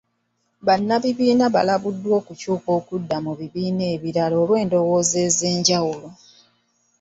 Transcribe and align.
Bannakibiina 0.65 1.45
baalabulwa 1.53 2.17
ku 2.19 2.23
kukyuka 2.27 2.69
okudda 2.79 3.17
mu 3.25 3.31
bibiina 3.39 3.83
ebirala 3.95 4.35
olw'endowooza 4.43 5.17
ez'enjawulo. 5.27 6.07